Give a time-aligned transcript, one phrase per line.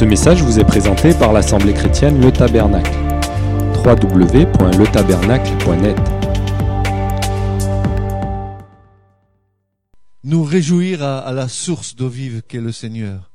[0.00, 2.90] Ce message vous est présenté par l'Assemblée chrétienne Le Tabernacle.
[3.84, 5.98] www.letabernacle.net
[10.24, 13.30] Nous réjouir à, la source d'eau vive qu'est le Seigneur.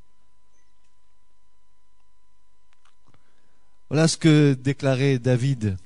[3.92, 5.78] Voilà ce que déclarait David.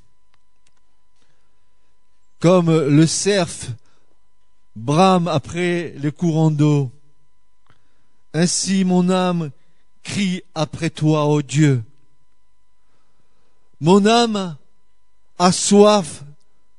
[2.39, 3.67] Comme le cerf
[4.77, 6.89] brame après les courants d'eau,
[8.33, 9.51] ainsi mon âme
[10.03, 11.83] crie après toi, ô Dieu.
[13.81, 14.57] Mon âme
[15.37, 16.23] a soif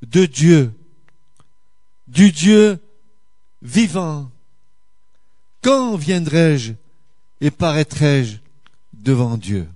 [0.02, 0.72] de Dieu,
[2.08, 2.78] du Dieu
[3.62, 4.30] vivant.
[5.62, 6.72] Quand viendrai-je
[7.40, 8.38] et paraîtrai-je
[8.92, 9.68] devant Dieu?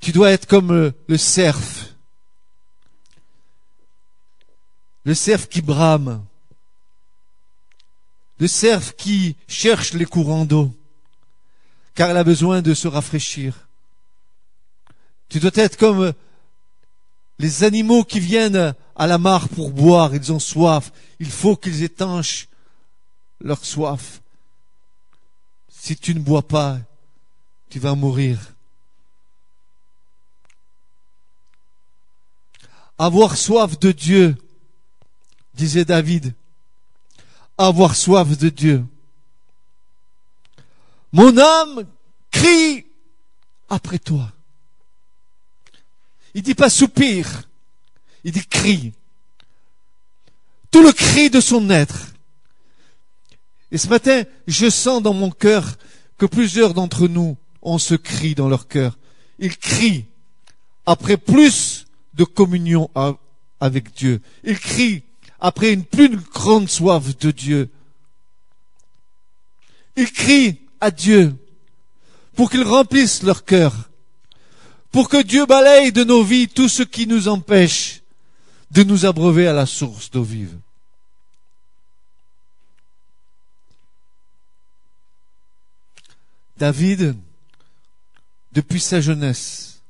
[0.00, 1.94] Tu dois être comme le, le cerf,
[5.04, 6.24] le cerf qui brame,
[8.40, 10.74] le cerf qui cherche les courants d'eau,
[11.94, 13.68] car il a besoin de se rafraîchir.
[15.28, 16.14] Tu dois être comme
[17.38, 20.90] les animaux qui viennent à la mare pour boire, ils ont soif.
[21.20, 22.48] Il faut qu'ils étanchent
[23.40, 24.22] leur soif.
[25.68, 26.78] Si tu ne bois pas,
[27.68, 28.54] tu vas mourir.
[32.98, 34.36] Avoir soif de Dieu,
[35.54, 36.34] disait David.
[37.62, 38.86] Avoir soif de Dieu.
[41.12, 41.84] Mon âme
[42.30, 42.86] crie
[43.68, 44.32] après toi.
[46.32, 47.50] Il dit pas soupir,
[48.24, 48.94] il dit crie.
[50.70, 52.14] Tout le cri de son être.
[53.70, 55.76] Et ce matin, je sens dans mon cœur
[56.16, 58.96] que plusieurs d'entre nous ont ce cri dans leur cœur.
[59.38, 60.06] Ils crient
[60.86, 62.90] après plus de communion
[63.60, 64.22] avec Dieu.
[64.44, 65.02] Ils crient
[65.40, 67.70] après une plus grande soif de Dieu.
[69.96, 71.34] Ils crient à Dieu
[72.34, 73.90] pour qu'il remplisse leur cœur,
[74.90, 78.02] pour que Dieu balaye de nos vies tout ce qui nous empêche
[78.70, 80.56] de nous abreuver à la source d'eau vive.
[86.56, 87.16] David,
[88.52, 89.82] depuis sa jeunesse,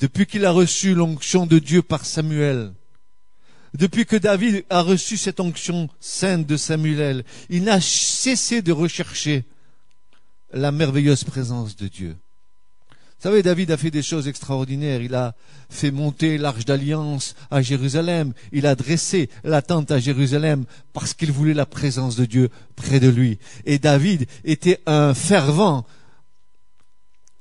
[0.00, 2.72] depuis qu'il a reçu l'onction de Dieu par Samuel,
[3.74, 9.44] depuis que David a reçu cette onction sainte de Samuel, il n'a cessé de rechercher
[10.52, 12.16] la merveilleuse présence de Dieu.
[13.22, 15.00] Vous savez, David a fait des choses extraordinaires.
[15.00, 15.36] Il a
[15.70, 18.32] fait monter l'arche d'alliance à Jérusalem.
[18.50, 22.98] Il a dressé la tente à Jérusalem parce qu'il voulait la présence de Dieu près
[22.98, 23.38] de lui.
[23.64, 25.86] Et David était un fervent,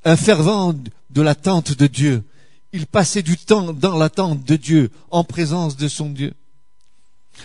[0.06, 0.75] un fervent
[1.09, 2.24] de la tente de Dieu.
[2.74, 6.34] Il passait du temps dans la tente de Dieu, en présence de son Dieu.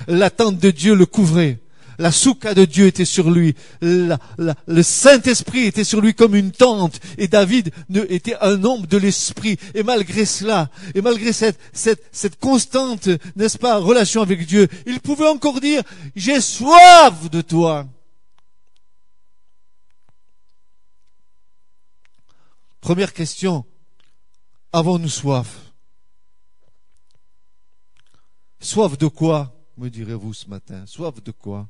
[0.06, 1.58] La tente de Dieu le couvrait.
[1.98, 3.54] La souka de Dieu était sur lui.
[3.80, 7.00] Le Saint-Esprit était sur lui comme une tente.
[7.16, 7.72] Et David
[8.08, 9.56] était un homme de l'Esprit.
[9.74, 15.60] Et malgré cela, et malgré cette constante, n'est-ce pas, relation avec Dieu, il pouvait encore
[15.60, 15.82] dire,
[16.14, 17.86] j'ai soif de toi.
[22.82, 23.64] Première question.
[24.76, 25.72] Avons-nous soif?
[28.60, 30.84] Soif de quoi, me direz-vous ce matin?
[30.84, 31.66] Soif de quoi?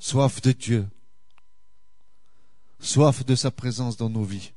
[0.00, 0.88] Soif de Dieu.
[2.80, 4.50] Soif de sa présence dans nos vies.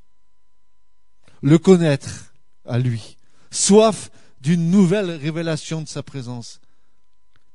[1.44, 2.34] Le connaître
[2.66, 3.18] à lui.
[3.52, 4.10] Soif
[4.42, 6.60] d'une nouvelle révélation de sa présence.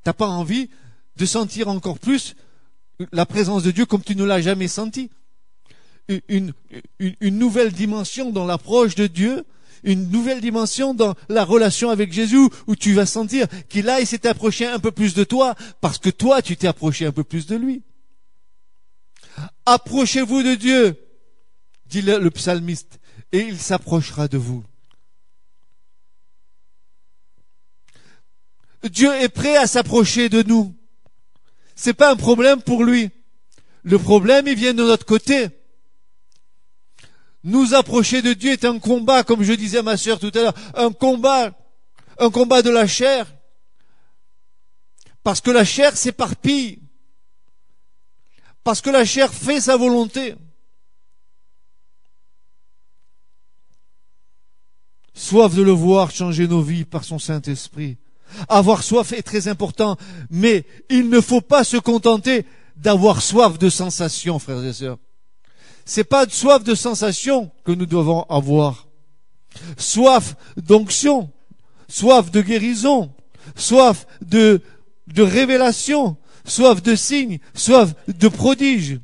[0.03, 0.69] T'as pas envie
[1.17, 2.37] de sentir encore plus
[3.11, 5.11] la présence de Dieu comme tu ne l'as jamais senti?
[6.29, 6.53] Une,
[7.21, 9.45] nouvelle dimension dans l'approche de Dieu,
[9.83, 14.07] une nouvelle dimension dans la relation avec Jésus où tu vas sentir qu'il a, il
[14.07, 17.23] s'est approché un peu plus de toi parce que toi, tu t'es approché un peu
[17.23, 17.83] plus de lui.
[19.65, 20.97] Approchez-vous de Dieu,
[21.87, 22.99] dit le, psalmiste,
[23.31, 24.63] et il s'approchera de vous.
[28.83, 30.75] Dieu est prêt à s'approcher de nous.
[31.75, 33.09] C'est pas un problème pour lui.
[33.83, 35.47] Le problème, il vient de notre côté.
[37.43, 40.39] Nous approcher de Dieu est un combat, comme je disais à ma sœur tout à
[40.39, 41.51] l'heure, un combat,
[42.17, 43.33] un combat de la chair.
[45.23, 46.79] Parce que la chair s'éparpille.
[48.63, 50.35] Parce que la chair fait sa volonté.
[55.13, 57.97] Soif de le voir changer nos vies par son Saint-Esprit.
[58.47, 59.97] Avoir soif est très important,
[60.29, 62.45] mais il ne faut pas se contenter
[62.75, 64.97] d'avoir soif de sensations, frères et sœurs.
[65.85, 68.87] C'est pas de soif de sensations que nous devons avoir.
[69.77, 71.31] Soif d'onction,
[71.87, 73.13] soif de guérison,
[73.55, 74.61] soif de,
[75.07, 78.99] de révélation, soif de signes, soif de prodiges.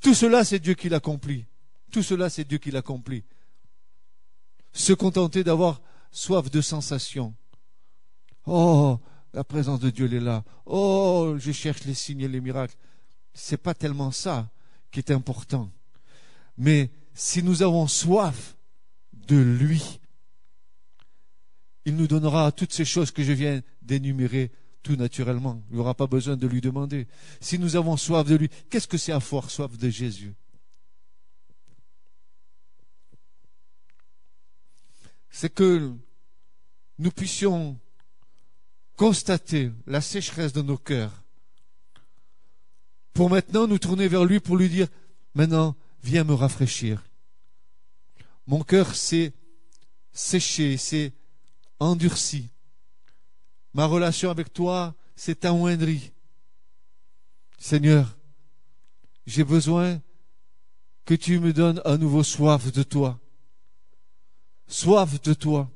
[0.00, 1.46] Tout cela, c'est Dieu qui l'accomplit.
[1.90, 3.24] Tout cela, c'est Dieu qui l'accomplit.
[4.72, 5.80] Se contenter d'avoir
[6.10, 7.34] soif de sensations.
[8.46, 8.98] Oh,
[9.32, 10.44] la présence de Dieu elle est là.
[10.66, 12.76] Oh, je cherche les signes et les miracles.
[13.32, 14.48] C'est pas tellement ça
[14.90, 15.70] qui est important.
[16.56, 18.56] Mais si nous avons soif
[19.12, 20.00] de lui,
[21.84, 24.52] il nous donnera toutes ces choses que je viens d'énumérer
[24.82, 25.62] tout naturellement.
[25.70, 27.06] Il n'y aura pas besoin de lui demander.
[27.40, 30.34] Si nous avons soif de lui, qu'est-ce que c'est avoir soif de Jésus?
[35.30, 35.92] C'est que
[36.98, 37.78] nous puissions
[38.96, 41.24] constater la sécheresse de nos cœurs
[43.18, 44.86] pour maintenant nous tourner vers lui pour lui dire,
[45.34, 45.74] maintenant,
[46.04, 47.02] viens me rafraîchir.
[48.46, 49.32] Mon cœur s'est
[50.12, 51.12] séché, s'est
[51.80, 52.48] endurci.
[53.74, 56.12] Ma relation avec toi s'est amoindrie.
[57.58, 58.16] Seigneur,
[59.26, 60.00] j'ai besoin
[61.04, 63.18] que tu me donnes à nouveau soif de toi.
[64.68, 65.68] Soif de toi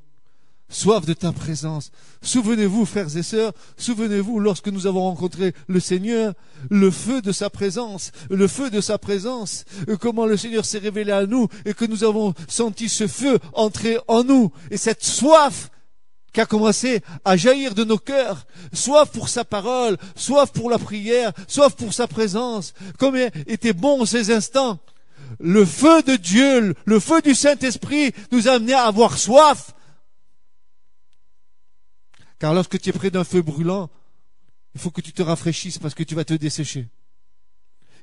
[0.73, 1.91] soif de ta présence.
[2.21, 6.33] Souvenez-vous, frères et sœurs, souvenez-vous, lorsque nous avons rencontré le Seigneur,
[6.69, 10.79] le feu de sa présence, le feu de sa présence, euh, comment le Seigneur s'est
[10.79, 15.03] révélé à nous et que nous avons senti ce feu entrer en nous et cette
[15.03, 15.69] soif
[16.33, 20.79] qui a commencé à jaillir de nos cœurs, soif pour sa parole, soif pour la
[20.79, 22.73] prière, soif pour sa présence.
[22.97, 24.79] Combien étaient bons ces instants.
[25.39, 29.73] Le feu de Dieu, le feu du Saint-Esprit nous a amenés à avoir soif
[32.43, 33.89] car lorsque tu es près d'un feu brûlant,
[34.75, 36.89] il faut que tu te rafraîchisses parce que tu vas te dessécher.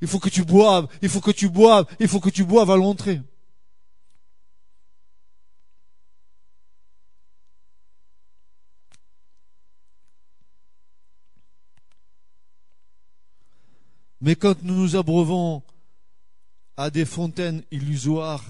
[0.01, 2.71] Il faut que tu boives, il faut que tu boives, il faut que tu boives
[2.71, 3.21] à l'entrée.
[14.23, 15.63] Mais quand nous nous abreuvons
[16.79, 18.47] à des fontaines illusoires,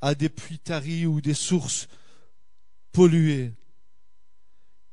[0.00, 1.88] à des puits taris ou des sources
[2.92, 3.52] polluées,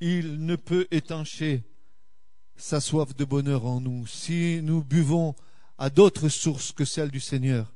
[0.01, 1.63] il ne peut étancher
[2.57, 4.05] sa soif de bonheur en nous.
[4.07, 5.35] Si nous buvons
[5.77, 7.73] à d'autres sources que celles du Seigneur,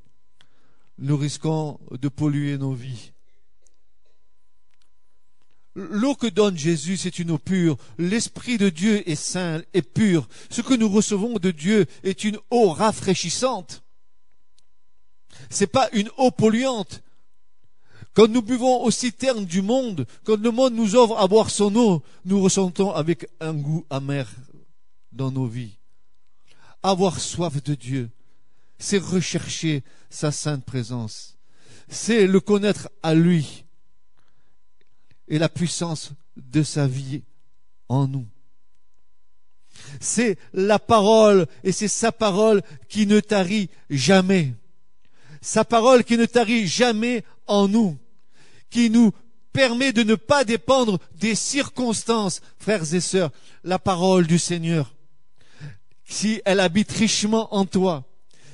[0.98, 3.12] nous risquons de polluer nos vies.
[5.74, 7.76] L'eau que donne Jésus, c'est une eau pure.
[7.98, 10.26] L'Esprit de Dieu est saint et pur.
[10.50, 13.84] Ce que nous recevons de Dieu est une eau rafraîchissante.
[15.50, 17.02] C'est pas une eau polluante.
[18.16, 21.76] Quand nous buvons aux citernes du monde, quand le monde nous offre à boire son
[21.76, 24.26] eau, nous ressentons avec un goût amer
[25.12, 25.76] dans nos vies.
[26.82, 28.08] Avoir soif de Dieu,
[28.78, 31.36] c'est rechercher sa sainte présence,
[31.88, 33.66] c'est le connaître à lui
[35.28, 37.22] et la puissance de sa vie
[37.90, 38.26] en nous.
[40.00, 44.54] C'est la parole et c'est sa parole qui ne tarit jamais.
[45.42, 47.98] Sa parole qui ne tarit jamais en nous
[48.70, 49.12] qui nous
[49.52, 53.30] permet de ne pas dépendre des circonstances, frères et sœurs,
[53.64, 54.94] la parole du Seigneur.
[56.04, 58.04] Si elle habite richement en toi,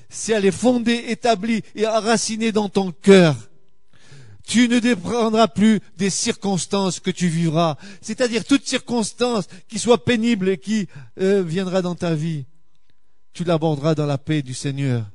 [0.09, 3.37] si elle est fondée, établie et enracinée dans ton cœur,
[4.45, 10.49] tu ne dépendras plus des circonstances que tu vivras, c'est-à-dire toute circonstance qui soit pénible
[10.49, 10.89] et qui
[11.21, 12.45] euh, viendra dans ta vie.
[13.33, 15.07] Tu l'aborderas dans la paix du Seigneur.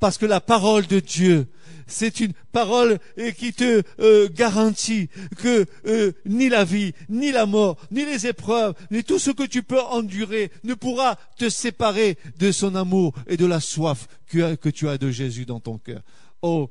[0.00, 1.48] Parce que la parole de Dieu,
[1.88, 7.46] c'est une parole euh, qui te euh, garantit que euh, ni la vie, ni la
[7.46, 12.18] mort, ni les épreuves, ni tout ce que tu peux endurer ne pourra te séparer
[12.38, 15.78] de son amour et de la soif que, que tu as de Jésus dans ton
[15.78, 16.02] cœur.
[16.42, 16.68] Oh,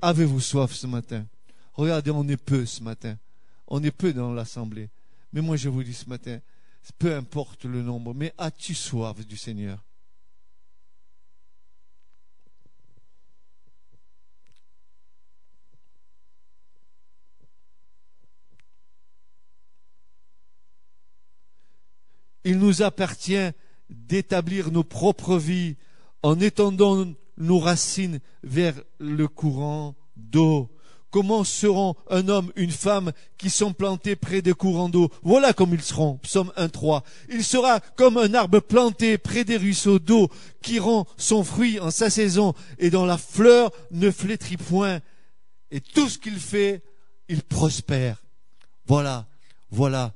[0.00, 1.26] avez-vous soif ce matin?
[1.74, 3.16] Regardez, on est peu ce matin.
[3.66, 4.88] On est peu dans l'assemblée.
[5.32, 6.38] Mais moi, je vous dis ce matin,
[6.98, 9.84] peu importe le nombre, mais as-tu soif du Seigneur?
[22.44, 23.50] Il nous appartient
[23.90, 25.76] d'établir nos propres vies
[26.22, 30.70] en étendant nos racines vers le courant d'eau.
[31.10, 35.08] Comment seront un homme, une femme qui sont plantés près des courants d'eau?
[35.22, 36.18] Voilà comme ils seront.
[36.18, 37.02] Psaume 1.3.
[37.30, 40.28] Il sera comme un arbre planté près des ruisseaux d'eau
[40.60, 45.00] qui rend son fruit en sa saison et dont la fleur ne flétrit point.
[45.70, 46.82] Et tout ce qu'il fait,
[47.28, 48.22] il prospère.
[48.86, 49.26] Voilà,
[49.70, 50.14] voilà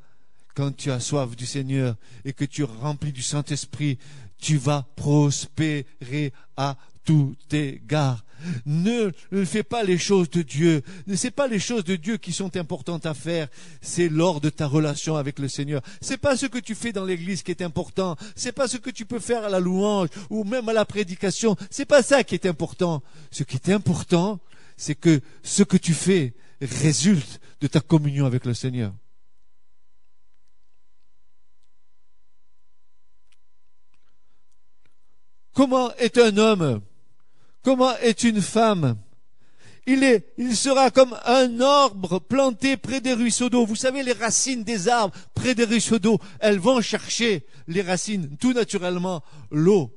[0.54, 3.98] quand tu as soif du Seigneur et que tu es rempli du Saint-Esprit,
[4.38, 8.24] tu vas prospérer à tout égard.
[8.66, 10.82] Ne, ne fais pas les choses de Dieu.
[11.06, 13.48] Ne sais pas les choses de Dieu qui sont importantes à faire.
[13.80, 15.80] C'est lors de ta relation avec le Seigneur.
[16.00, 18.16] C'est pas ce que tu fais dans l'église qui est important.
[18.34, 21.56] C'est pas ce que tu peux faire à la louange ou même à la prédication.
[21.70, 23.02] C'est pas ça qui est important.
[23.30, 24.40] Ce qui est important,
[24.76, 28.92] c'est que ce que tu fais résulte de ta communion avec le Seigneur.
[35.54, 36.80] Comment est un homme?
[37.62, 38.96] Comment est une femme?
[39.86, 43.66] Il, est, il sera comme un arbre planté près des ruisseaux d'eau.
[43.66, 48.36] Vous savez, les racines des arbres près des ruisseaux d'eau, elles vont chercher les racines,
[48.38, 49.92] tout naturellement, l'eau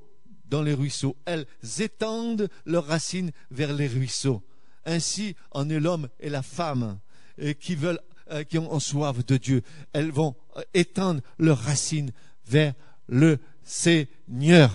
[0.49, 1.15] dans les ruisseaux.
[1.25, 1.45] Elles
[1.79, 4.41] étendent leurs racines vers les ruisseaux.
[4.85, 6.99] Ainsi en est l'homme et la femme
[7.41, 9.61] euh, qui veulent, euh, qui ont soif de Dieu.
[9.93, 12.11] Elles vont euh, étendre leurs racines
[12.47, 12.73] vers
[13.07, 14.71] le Seigneur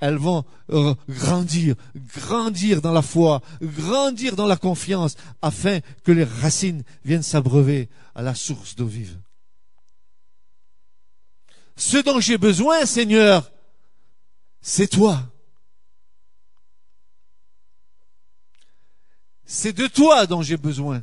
[0.00, 1.76] elles vont euh, grandir,
[2.16, 8.22] grandir dans la foi, grandir dans la confiance, afin que les racines viennent s'abreuver à
[8.22, 9.18] la source d'eau vive.
[11.76, 13.50] Ce dont j'ai besoin, Seigneur,
[14.60, 15.30] c'est toi.
[19.44, 21.02] C'est de toi dont j'ai besoin.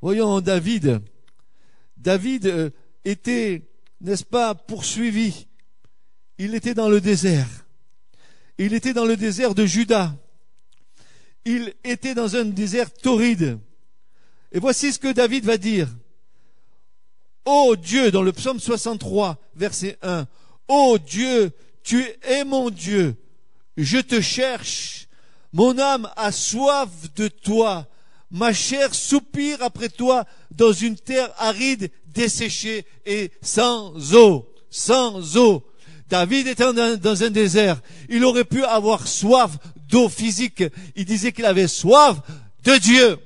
[0.00, 1.02] Voyons David,
[2.00, 2.70] David euh,
[3.04, 3.62] était,
[4.00, 5.46] n'est-ce pas, poursuivi.
[6.38, 7.48] Il était dans le désert.
[8.58, 10.16] Il était dans le désert de Juda.
[11.44, 13.58] Il était dans un désert torride.
[14.52, 15.88] Et voici ce que David va dire.
[17.44, 20.26] Ô Dieu, dans le psaume 63, verset 1,
[20.68, 21.52] Ô Dieu,
[21.82, 23.16] tu es mon Dieu,
[23.76, 25.08] je te cherche,
[25.52, 27.88] mon âme a soif de toi,
[28.30, 35.66] ma chair soupire après toi dans une terre aride, desséchée et sans eau, sans eau.
[36.08, 37.80] David était dans un désert.
[38.08, 39.56] Il aurait pu avoir soif
[39.88, 40.64] d'eau physique.
[40.96, 42.18] Il disait qu'il avait soif
[42.64, 43.18] de Dieu.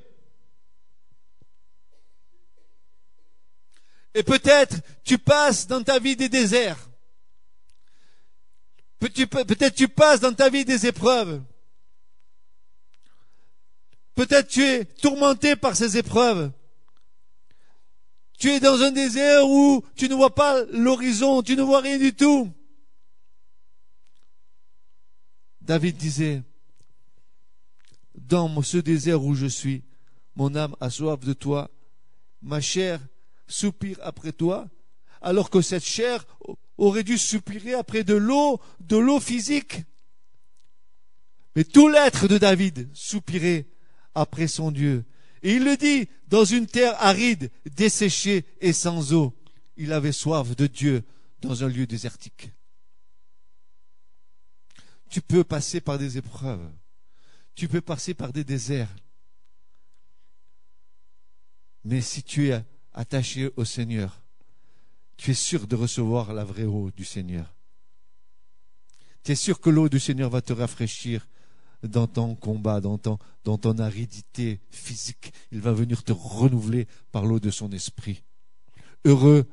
[4.15, 6.89] Et peut-être tu passes dans ta vie des déserts.
[9.01, 11.43] Peut-être tu passes dans ta vie des épreuves.
[14.15, 16.53] Peut-être tu es tourmenté par ces épreuves.
[18.39, 21.99] Tu es dans un désert où tu ne vois pas l'horizon, tu ne vois rien
[21.99, 22.53] du tout.
[25.61, 26.43] David disait,
[28.15, 29.83] dans ce désert où je suis,
[30.37, 31.71] mon âme a soif de toi,
[32.43, 33.01] ma chair
[33.47, 34.69] soupire après toi,
[35.23, 36.27] alors que cette chair
[36.77, 39.83] aurait dû soupirer après de l'eau, de l'eau physique.
[41.57, 43.67] Mais tout l'être de David soupirait
[44.15, 45.05] après son Dieu.
[45.43, 49.35] Et il le dit, dans une terre aride, desséchée et sans eau,
[49.77, 51.03] il avait soif de Dieu
[51.41, 52.51] dans un lieu désertique.
[55.11, 56.69] Tu peux passer par des épreuves,
[57.55, 58.95] tu peux passer par des déserts,
[61.85, 64.23] mais si tu es attaché au Seigneur,
[65.17, 67.55] tu es sûr de recevoir la vraie eau du Seigneur.
[69.23, 71.27] Tu es sûr que l'eau du Seigneur va te rafraîchir
[71.89, 75.33] dans ton combat, dans ton, dans ton aridité physique.
[75.53, 78.23] Il va venir te renouveler par l'eau de son esprit.
[79.05, 79.47] Heureux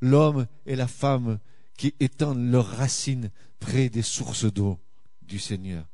[0.00, 1.38] l'homme et la femme
[1.76, 4.78] qui étendent leurs racines près des sources d'eau
[5.22, 5.86] du Seigneur.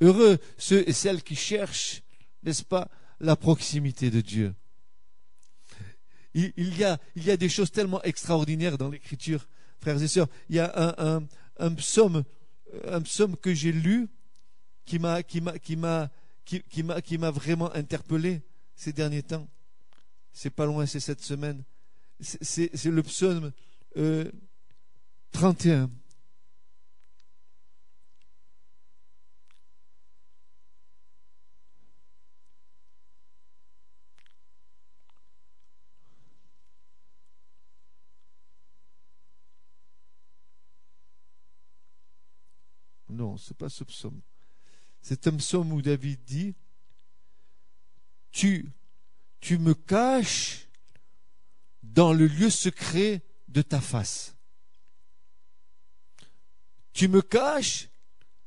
[0.00, 2.02] Heureux ceux et celles qui cherchent,
[2.42, 2.88] n'est-ce pas,
[3.20, 4.54] la proximité de Dieu.
[6.34, 9.48] Il, y a, des choses tellement extraordinaires dans l'Écriture,
[9.80, 10.28] frères et sœurs.
[10.48, 11.20] Il y a
[11.58, 12.24] un psaume,
[12.86, 14.08] un psaume que j'ai lu
[14.84, 16.10] qui m'a qui m'a qui m'a
[16.44, 18.42] qui, m'a qui m'a vraiment interpellé
[18.74, 19.48] ces derniers temps.
[20.32, 21.62] C'est pas loin, c'est cette semaine.
[22.20, 23.52] C'est le psaume
[23.96, 24.30] euh,
[25.32, 25.90] 31.
[43.08, 44.20] Non, c'est pas ce psaume.
[45.02, 46.54] C'est un psaume où David dit,
[48.30, 48.72] tu,
[49.50, 50.68] me caches
[51.82, 54.36] dans le lieu secret de ta face.
[56.92, 57.88] Tu me caches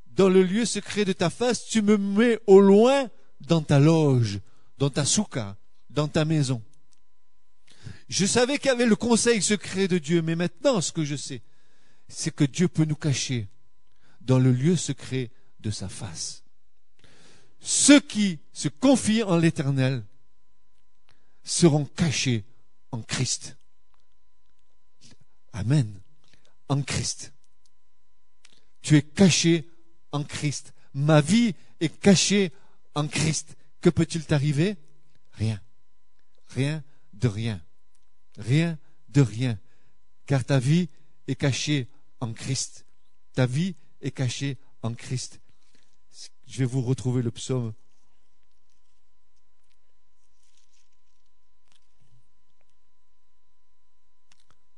[0.07, 3.09] dans le lieu secret de ta face, tu me mets au loin
[3.41, 4.39] dans ta loge,
[4.77, 5.57] dans ta souka,
[5.89, 6.63] dans ta maison.
[8.07, 11.17] Je savais qu'il y avait le conseil secret de Dieu, mais maintenant ce que je
[11.17, 11.41] sais,
[12.07, 13.49] c'est que Dieu peut nous cacher
[14.21, 16.44] dans le lieu secret de sa face
[17.65, 20.05] ceux qui se confient en l'Éternel
[21.43, 22.45] seront cachés
[22.91, 23.57] en Christ.
[25.51, 25.99] Amen.
[26.69, 27.33] en Christ.
[28.81, 29.67] Tu es caché
[30.11, 30.73] en Christ.
[30.93, 32.51] Ma vie est cachée
[32.93, 33.55] en Christ.
[33.81, 34.77] Que peut-il t'arriver?
[35.33, 35.59] Rien.
[36.49, 37.61] Rien de rien.
[38.37, 38.77] Rien
[39.09, 39.59] de rien.
[40.27, 40.89] Car ta vie
[41.27, 41.87] est cachée
[42.19, 42.85] en Christ.
[43.33, 45.39] Ta vie est cachée en Christ.
[46.47, 47.73] Je vais vous retrouver le psaume.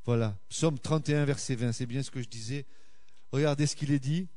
[0.06, 2.66] Voilà, psaume 31, verset 20, c'est bien ce que je disais.
[3.34, 4.30] Regardez ce qu'il est dit.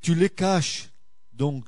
[0.00, 0.90] Tu les caches,
[1.32, 1.66] donc,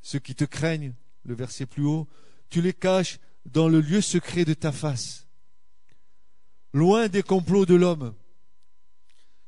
[0.00, 2.08] ceux qui te craignent, le verset plus haut,
[2.50, 5.26] tu les caches dans le lieu secret de ta face,
[6.72, 8.14] loin des complots de l'homme.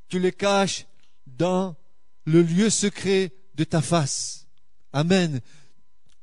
[0.08, 0.86] Tu les caches
[1.26, 1.76] dans
[2.24, 4.46] le lieu secret de ta face.
[4.92, 5.40] Amen.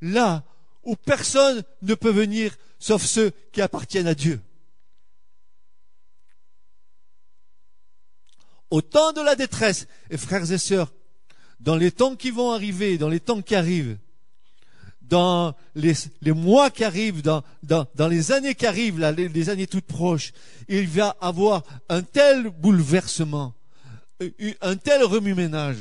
[0.01, 0.43] Là
[0.83, 4.41] où personne ne peut venir sauf ceux qui appartiennent à Dieu.
[8.69, 10.93] Au temps de la détresse, frères et sœurs,
[11.59, 13.97] dans les temps qui vont arriver, dans les temps qui arrivent,
[15.01, 15.95] dans les,
[16.31, 17.43] mois qui arrivent, dans,
[18.09, 20.33] les années qui arrivent, là, les, années toutes proches,
[20.67, 23.55] il va avoir un tel bouleversement,
[24.61, 25.77] un tel remue-ménage,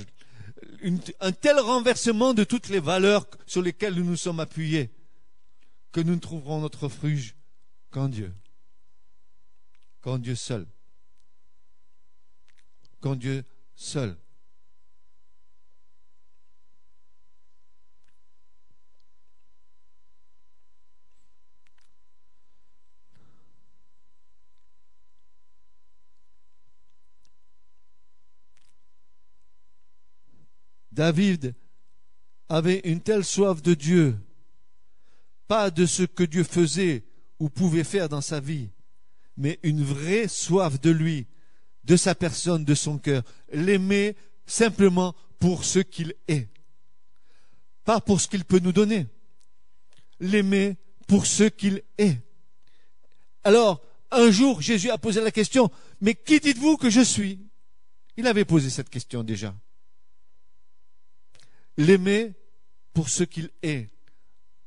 [0.83, 4.91] un tel renversement de toutes les valeurs sur lesquelles nous nous sommes appuyés,
[5.93, 7.35] que nous ne trouverons notre refuge
[7.91, 8.33] qu'en Dieu,
[10.01, 10.67] qu'en Dieu seul,
[13.01, 13.45] qu'en Dieu
[13.75, 14.17] seul.
[30.99, 31.55] David
[32.49, 34.19] avait une telle soif de Dieu,
[35.47, 37.05] pas de ce que Dieu faisait
[37.39, 38.71] ou pouvait faire dans sa vie,
[39.37, 41.29] mais une vraie soif de lui,
[41.85, 46.49] de sa personne, de son cœur, l'aimer simplement pour ce qu'il est,
[47.85, 49.07] pas pour ce qu'il peut nous donner,
[50.19, 52.19] l'aimer pour ce qu'il est.
[53.45, 57.39] Alors, un jour, Jésus a posé la question, mais qui dites-vous que je suis?
[58.17, 59.55] Il avait posé cette question déjà
[61.79, 62.35] l'aimer
[62.93, 63.89] pour ce qu'il est,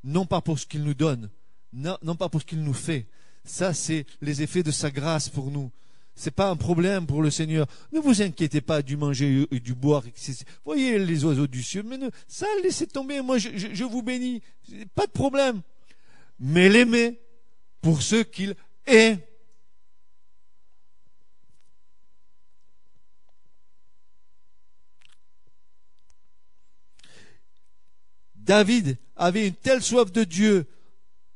[0.02, 1.30] non pas pour ce qu'il nous donne,
[1.72, 3.06] non, pas pour ce qu'il nous fait.
[3.44, 5.70] Ça, c'est les effets de sa grâce pour nous.
[6.14, 7.66] C'est pas un problème pour le Seigneur.
[7.92, 10.04] Ne vous inquiétez pas du manger et du boire.
[10.64, 11.98] Voyez les oiseaux du ciel, mais
[12.28, 13.22] ça, laissez tomber.
[13.22, 14.42] Moi, je, je vous bénis.
[14.94, 15.62] Pas de problème.
[16.38, 17.18] Mais l'aimer
[17.80, 18.54] pour ce qu'il
[18.86, 19.18] est.
[28.42, 30.66] David avait une telle soif de Dieu,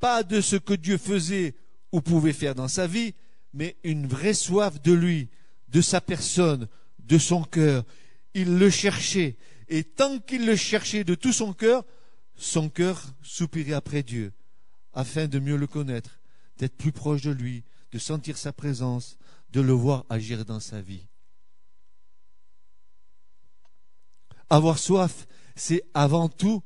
[0.01, 1.55] pas de ce que Dieu faisait
[1.93, 3.15] ou pouvait faire dans sa vie,
[3.53, 5.29] mais une vraie soif de lui,
[5.69, 7.85] de sa personne, de son cœur.
[8.35, 9.37] Il le cherchait,
[9.69, 11.85] et tant qu'il le cherchait de tout son cœur,
[12.35, 14.33] son cœur soupirait après Dieu,
[14.93, 16.19] afin de mieux le connaître,
[16.59, 19.17] d'être plus proche de lui, de sentir sa présence,
[19.51, 21.07] de le voir agir dans sa vie.
[24.51, 26.63] Avoir soif, c'est avant tout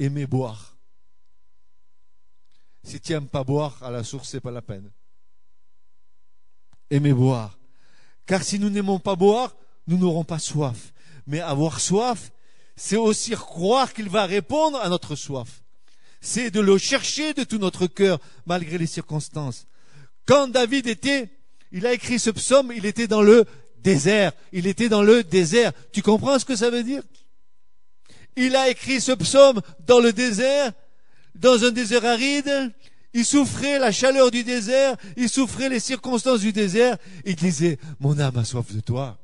[0.00, 0.76] aimer boire.
[2.82, 4.90] Si tu n'aimes pas boire à la source, c'est pas la peine.
[6.88, 7.58] Aimer boire.
[8.26, 9.54] Car si nous n'aimons pas boire,
[9.86, 10.92] nous n'aurons pas soif.
[11.26, 12.32] Mais avoir soif,
[12.74, 15.62] c'est aussi croire qu'il va répondre à notre soif.
[16.22, 19.66] C'est de le chercher de tout notre cœur, malgré les circonstances.
[20.26, 21.30] Quand David était,
[21.72, 23.44] il a écrit ce psaume, il était dans le
[23.78, 24.32] désert.
[24.52, 25.72] Il était dans le désert.
[25.92, 27.02] Tu comprends ce que ça veut dire?
[28.36, 30.72] Il a écrit ce psaume dans le désert,
[31.34, 32.72] dans un désert aride.
[33.12, 36.96] Il souffrait la chaleur du désert, il souffrait les circonstances du désert.
[37.24, 39.18] Il disait, mon âme a soif de toi.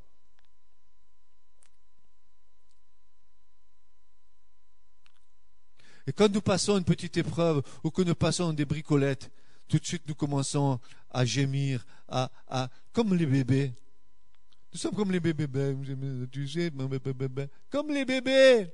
[6.09, 9.31] Et quand nous passons une petite épreuve ou que nous passons des bricolettes,
[9.69, 10.79] tout de suite nous commençons
[11.11, 13.73] à gémir, à, à comme les bébés.
[14.73, 15.77] Nous sommes comme les bébés,
[16.31, 16.71] tu sais,
[17.71, 18.69] comme les bébés.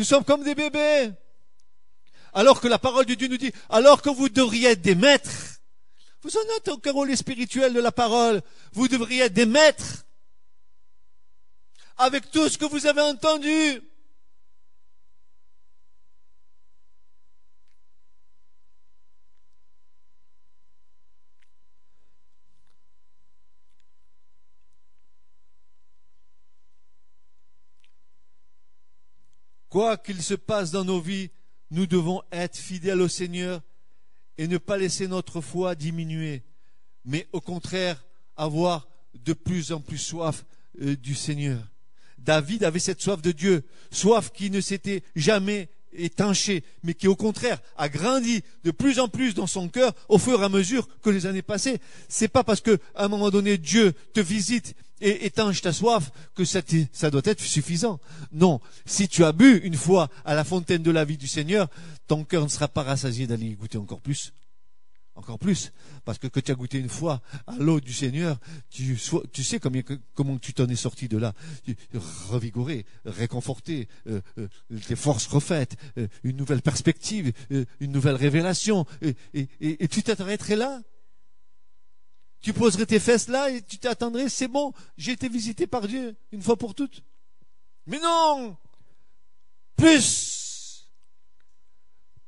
[0.00, 1.12] Nous sommes comme des bébés.
[2.32, 5.60] Alors que la parole de Dieu nous dit, alors que vous devriez être des maîtres,
[6.22, 8.40] vous en êtes au rôle spirituel de la parole,
[8.72, 9.44] vous devriez être des.
[11.98, 13.82] Avec tout ce que vous avez entendu.
[29.70, 31.30] Quoi qu'il se passe dans nos vies,
[31.70, 33.62] nous devons être fidèles au Seigneur
[34.36, 36.42] et ne pas laisser notre foi diminuer.
[37.04, 38.04] mais au contraire
[38.36, 40.44] avoir de plus en plus soif
[40.82, 41.60] euh, du Seigneur.
[42.18, 47.16] David avait cette soif de Dieu, soif qui ne s'était jamais étanchée, mais qui au
[47.16, 50.88] contraire a grandi de plus en plus dans son cœur au fur et à mesure
[51.00, 51.80] que les années passaient.
[52.08, 56.10] C'est pas parce que à un moment donné Dieu te visite et étanche ta soif
[56.34, 56.62] que ça,
[57.10, 58.00] doit être suffisant.
[58.32, 61.68] Non, si tu as bu une fois à la fontaine de la vie du Seigneur,
[62.06, 64.32] ton cœur ne sera pas rassasié d'aller y goûter encore plus
[65.20, 65.72] encore plus.
[66.04, 68.38] Parce que quand tu as goûté une fois à l'eau du Seigneur,
[68.70, 69.82] tu, sais combien,
[70.14, 71.34] comment tu t'en es sorti de là.
[72.30, 74.48] Revigoré, réconforté, euh, euh,
[74.86, 78.86] tes forces refaites, euh, une nouvelle perspective, une nouvelle révélation.
[79.02, 80.80] Et, et, et, tu t'arrêterais là?
[82.40, 86.16] Tu poserais tes fesses là et tu t'attendrais, c'est bon, j'ai été visité par Dieu
[86.32, 87.02] une fois pour toutes.
[87.86, 88.56] Mais non
[89.76, 90.86] Plus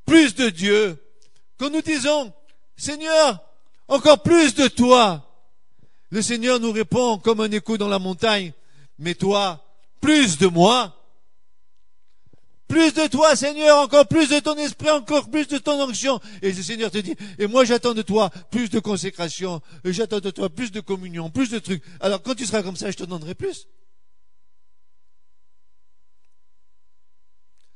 [0.05, 1.03] Plus de Dieu.
[1.59, 2.33] Quand nous disons,
[2.77, 3.43] Seigneur,
[3.89, 5.29] encore plus de toi.
[6.11, 8.53] Le Seigneur nous répond comme un écho dans la montagne,
[8.99, 9.65] mais toi,
[10.01, 11.02] plus de moi.
[12.73, 16.19] Plus de toi, Seigneur, encore plus de ton esprit, encore plus de ton onction.
[16.41, 20.31] Et le Seigneur te dit, et moi j'attends de toi plus de consécration, j'attends de
[20.31, 21.85] toi plus de communion, plus de trucs.
[22.01, 23.69] Alors quand tu seras comme ça, je te donnerai plus.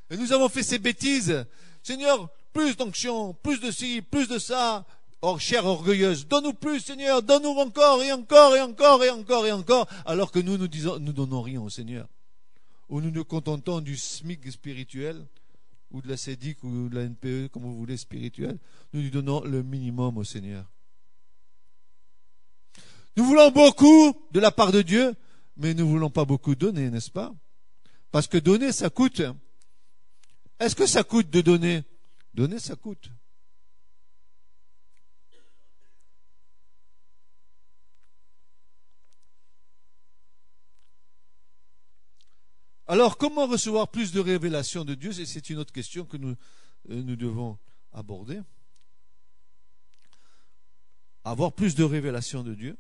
[0.09, 1.45] Et nous avons fait ces bêtises.
[1.83, 4.87] Seigneur, plus d'onction, plus de ci, plus de ça.
[5.21, 9.53] Or, chère orgueilleuse, donne-nous plus, Seigneur, donne-nous encore et encore et encore et encore et
[9.53, 12.09] encore, alors que nous, nous disons, nous donnons rien au Seigneur.
[12.89, 15.27] Ou nous nous contentons du SMIC spirituel,
[15.91, 18.59] ou de la CEDIC, ou de la NPE, comme vous voulez, spirituel.
[18.93, 20.71] Nous lui donnons le minimum au Seigneur.
[23.17, 25.15] Nous voulons beaucoup de la part de Dieu,
[25.57, 27.35] mais nous ne voulons pas beaucoup donner, n'est-ce pas?
[28.11, 29.23] Parce que donner, ça coûte.
[30.61, 31.83] Est-ce que ça coûte de donner?
[32.35, 33.11] Donner, ça coûte.
[42.89, 45.13] Alors, comment recevoir plus de révélations de Dieu?
[45.13, 46.37] C'est une autre question que nous,
[46.91, 47.59] euh, nous devons
[47.93, 48.41] aborder.
[51.25, 52.77] Avoir plus de révélations de Dieu.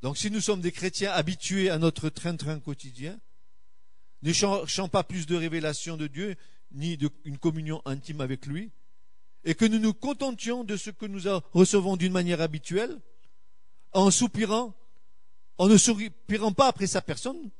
[0.00, 3.20] Donc, si nous sommes des chrétiens habitués à notre train-train quotidien,
[4.22, 6.34] ne cherchant pas plus de révélations de Dieu,
[6.72, 8.72] ni d'une communion intime avec lui,
[9.44, 11.22] et que nous nous contentions de ce que nous
[11.52, 13.00] recevons d'une manière habituelle,
[13.92, 14.74] en soupirant,
[15.58, 17.50] en ne soupirant pas après sa personne,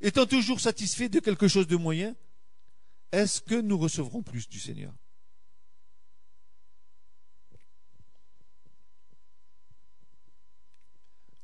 [0.00, 2.14] étant toujours satisfait de quelque chose de moyen,
[3.12, 4.92] est-ce que nous recevrons plus du Seigneur?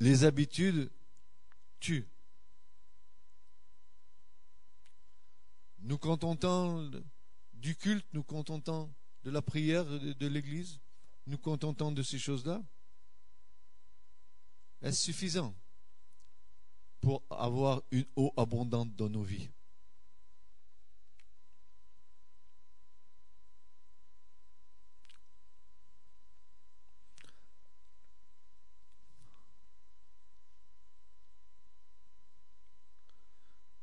[0.01, 0.91] Les habitudes
[1.79, 2.09] tuent.
[5.83, 6.91] nous contentons
[7.55, 8.93] du culte, nous contentons
[9.25, 10.81] de la prière de, l'Église,
[11.27, 12.63] nous contentons de ces choses-là
[14.83, 15.55] Est-ce suffisant
[17.01, 19.51] pour avoir une eau abondante dans nos vies?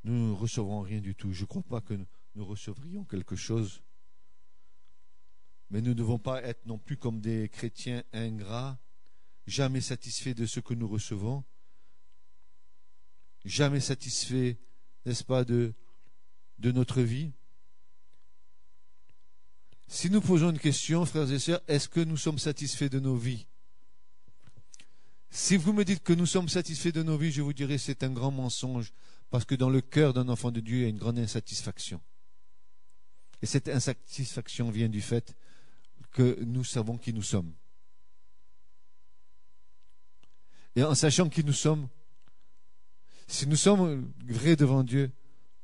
[0.03, 1.33] Nous ne recevrons rien du tout.
[1.33, 1.93] Je ne crois pas que
[2.35, 3.83] nous recevrions quelque chose.
[5.69, 8.79] Mais nous ne devons pas être non plus comme des chrétiens ingrats,
[9.47, 11.43] jamais satisfaits de ce que nous recevons,
[13.45, 14.55] jamais satisfaits,
[15.05, 15.73] n'est-ce pas, de,
[16.59, 17.31] de notre vie.
[19.87, 23.15] Si nous posons une question, frères et sœurs, est-ce que nous sommes satisfaits de nos
[23.15, 23.47] vies?
[25.29, 28.03] Si vous me dites que nous sommes satisfaits de nos vies, je vous dirai c'est
[28.03, 28.91] un grand mensonge.
[29.29, 32.01] Parce que dans le cœur d'un enfant de Dieu, il y a une grande insatisfaction.
[33.41, 35.35] Et cette insatisfaction vient du fait
[36.11, 37.53] que nous savons qui nous sommes.
[40.77, 41.87] Et en sachant qui nous sommes,
[43.25, 45.11] si nous sommes vrais devant Dieu,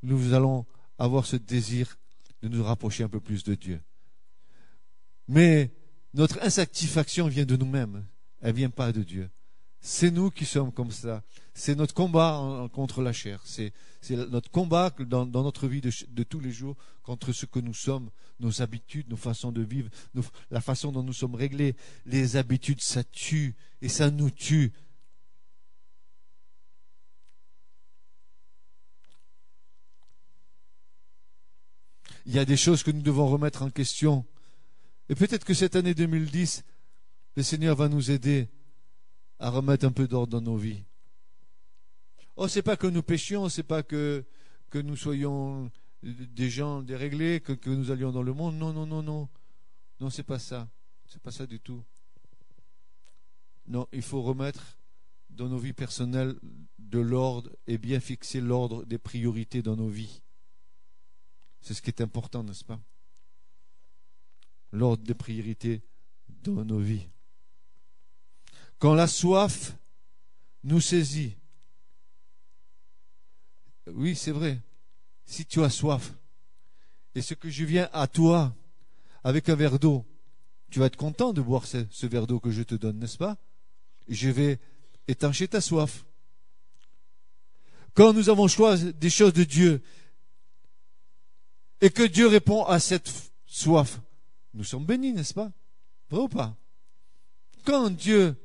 [0.02, 0.66] nous allons
[0.98, 2.00] avoir ce désir
[2.42, 3.80] de nous rapprocher un peu plus de Dieu.
[5.28, 5.72] Mais
[6.16, 8.04] notre insatisfaction vient de nous-mêmes,
[8.42, 9.30] elle ne vient pas de Dieu.
[9.86, 11.24] C'est nous qui sommes comme ça.
[11.54, 13.44] C'est notre combat contre la chair.
[13.46, 13.74] C'est
[14.10, 18.62] notre combat dans, notre vie de, tous les jours contre ce que nous sommes, nos
[18.62, 19.90] habitudes, nos façons de vivre,
[20.50, 21.76] la façon dont nous sommes réglés.
[22.06, 24.72] Les habitudes, ça tue et ça nous tue.
[32.26, 34.26] Il y a des choses que nous devons remettre en question.
[35.10, 36.64] Et peut-être que cette année 2010,
[37.36, 38.50] le Seigneur va nous aider
[39.40, 40.84] à remettre un peu d'ordre dans nos vies.
[42.36, 44.26] Oh, c'est pas que nous péchions, c'est pas que,
[44.74, 45.70] nous soyons
[46.02, 48.56] des gens déréglés, que, que nous allions dans le monde.
[48.56, 49.30] Non, non, non, non.
[50.00, 50.68] Non, c'est pas ça.
[51.06, 51.84] C'est pas ça du tout.
[53.68, 54.80] Non, il faut remettre
[55.30, 56.36] dans nos vies personnelles
[56.80, 60.23] de l'ordre et bien fixer l'ordre des priorités dans nos vies.
[61.64, 62.80] C'est ce qui est important, n'est-ce pas?
[64.74, 65.82] L'ordre des priorités
[66.28, 67.08] dans nos vies.
[68.80, 69.78] Quand la soif
[70.66, 71.38] nous saisit,
[73.88, 74.60] oui, c'est vrai,
[75.26, 76.14] si tu as soif,
[77.16, 78.54] et ce que je viens à toi
[79.24, 80.06] avec un verre d'eau,
[80.70, 83.18] tu vas être content de boire ce, ce verre d'eau que je te donne, n'est-ce
[83.18, 83.38] pas?
[84.10, 84.60] Je vais
[85.08, 86.04] étancher ta soif.
[87.94, 89.82] Quand nous avons choisi des choses de Dieu
[91.84, 93.12] et que Dieu répond à cette
[93.46, 94.00] soif,
[94.54, 95.52] nous sommes bénis, n'est-ce pas?
[96.10, 96.56] Vrai ou pas?
[97.66, 98.38] Quand Dieu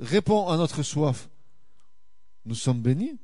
[0.00, 1.28] répond à notre soif,
[2.44, 3.16] nous sommes bénis.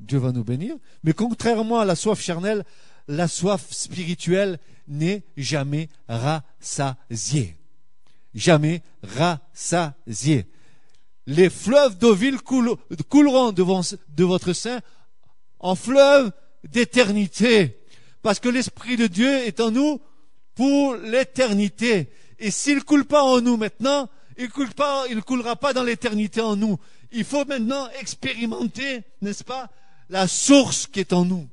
[0.00, 0.74] Dieu va nous bénir.
[1.04, 2.64] Mais contrairement à la soif charnelle,
[3.08, 7.56] la soif spirituelle n'est jamais rassasiée.
[8.34, 10.46] Jamais rassasiée.
[11.26, 12.16] Les fleuves d'eau
[13.10, 14.80] couleront devant, de votre sein
[15.58, 16.32] en fleuve
[16.64, 17.78] d'éternité.
[18.22, 20.00] Parce que l'Esprit de Dieu est en nous
[20.54, 22.10] pour l'éternité.
[22.38, 26.78] Et s'il coule pas en nous maintenant, il ne coulera pas dans l'éternité en nous.
[27.10, 29.70] Il faut maintenant expérimenter, n'est-ce pas,
[30.08, 31.48] la source qui est en nous.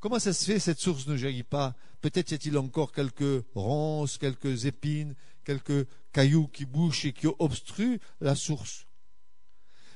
[0.00, 1.74] Comment ça se fait cette source ne jaillit pas?
[2.00, 8.00] Peut-être y a-t-il encore quelques ronces, quelques épines, quelques cailloux qui bouchent et qui obstruent
[8.20, 8.86] la source.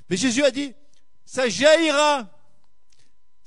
[0.08, 0.72] Mais Jésus a dit,
[1.24, 2.28] ça jaillira,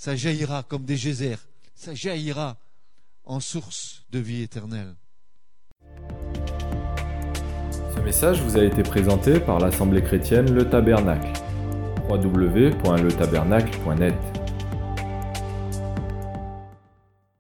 [0.03, 1.39] ça jaillira comme des geysers,
[1.75, 2.57] ça jaillira
[3.23, 4.95] en source de vie éternelle.
[7.95, 11.31] Ce message vous a été présenté par l'Assemblée chrétienne Le Tabernacle.
[12.09, 14.42] www.letabernacle.net